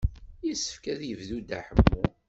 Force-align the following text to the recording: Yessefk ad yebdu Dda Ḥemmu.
Yessefk 0.47 0.85
ad 0.93 1.01
yebdu 1.05 1.37
Dda 1.41 1.59
Ḥemmu. 1.67 2.01